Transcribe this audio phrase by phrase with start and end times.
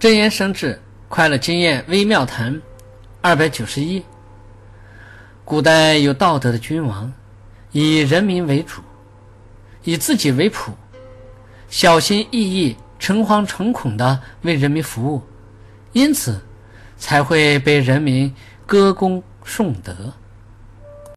[0.00, 2.58] 真言生智快乐经验微妙谈
[3.20, 4.02] 二百九十一。
[5.44, 7.12] 古代有道德的君王
[7.70, 8.80] 以人民为主
[9.84, 10.72] 以自己为辅
[11.68, 15.20] 小心翼翼诚惶诚恐的为人民服务
[15.92, 16.40] 因此
[16.96, 20.10] 才会被人民歌功颂德。